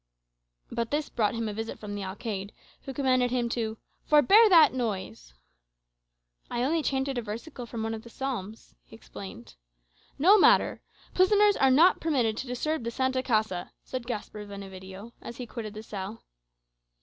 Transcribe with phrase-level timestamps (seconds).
[0.71, 2.53] But this brought him a visit from the alcayde,
[2.85, 5.35] who commanded him to "forbear that noise."
[6.49, 9.53] "I only chanted a versicle from one of the Psalms," he explained.
[10.17, 10.81] "No matter.
[11.13, 15.75] Prisoners are not permitted to disturb the Santa Casa," said Gasper Benevidio, as he quitted
[15.75, 16.23] the cell.